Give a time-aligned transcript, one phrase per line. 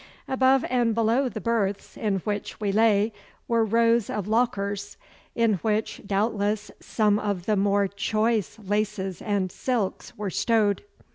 [0.27, 3.13] Above and below the berths in which we lay
[3.47, 4.97] were rows of lockers,
[5.35, 10.83] in which, doubtless, some of the more choice laces and silks were stowed.